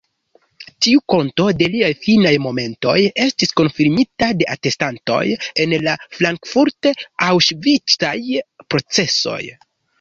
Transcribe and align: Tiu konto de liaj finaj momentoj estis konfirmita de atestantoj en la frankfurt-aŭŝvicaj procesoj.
Tiu 0.85 1.01
konto 1.13 1.43
de 1.59 1.67
liaj 1.73 1.89
finaj 2.05 2.31
momentoj 2.45 2.95
estis 3.27 3.53
konfirmita 3.61 4.31
de 4.41 4.49
atestantoj 4.55 5.21
en 5.67 5.77
la 5.89 5.95
frankfurt-aŭŝvicaj 6.17 8.19
procesoj. 8.75 9.41